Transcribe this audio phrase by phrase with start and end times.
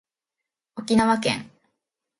[0.77, 1.51] 沖縄県